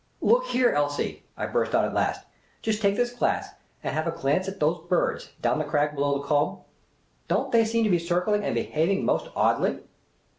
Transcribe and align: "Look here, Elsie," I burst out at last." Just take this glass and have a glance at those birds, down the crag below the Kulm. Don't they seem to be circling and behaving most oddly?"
"Look 0.31 0.45
here, 0.47 0.71
Elsie," 0.71 1.21
I 1.37 1.45
burst 1.45 1.75
out 1.75 1.85
at 1.85 1.93
last." 1.93 2.25
Just 2.63 2.81
take 2.81 2.95
this 2.95 3.13
glass 3.13 3.49
and 3.83 3.93
have 3.93 4.07
a 4.07 4.11
glance 4.11 4.47
at 4.47 4.59
those 4.59 4.83
birds, 4.89 5.29
down 5.43 5.59
the 5.59 5.63
crag 5.63 5.93
below 5.93 6.17
the 6.17 6.27
Kulm. 6.27 6.61
Don't 7.27 7.51
they 7.51 7.65
seem 7.65 7.83
to 7.83 7.89
be 7.91 7.99
circling 7.99 8.43
and 8.43 8.55
behaving 8.55 9.05
most 9.05 9.29
oddly?" 9.35 9.81